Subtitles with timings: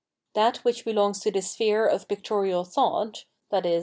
[0.33, 3.79] That which belongs to the sphere of pictorial thought— viz.